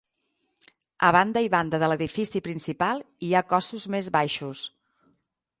A 1.09 1.11
banda 1.15 1.43
i 1.49 1.51
banda 1.57 1.81
de 1.83 1.91
l'edifici 1.93 2.43
principal 2.49 3.05
hi 3.29 3.33
ha 3.41 3.45
cossos 3.55 3.89
més 3.97 4.11
baixos. 4.21 4.65